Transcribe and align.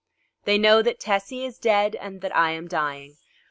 They 0.45 0.57
know 0.57 0.81
that 0.81 0.99
Tessie 0.99 1.45
is 1.45 1.59
dead 1.59 1.93
and 1.93 2.21
that 2.21 2.35
I 2.35 2.53
am 2.53 2.67
dying. 2.67 3.17